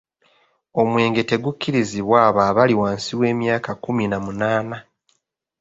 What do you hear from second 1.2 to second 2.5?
tegukkirizibwa abo